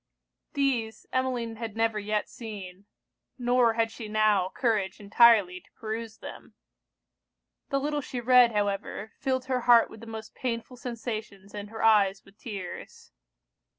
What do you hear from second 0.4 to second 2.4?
These, Emmeline had never yet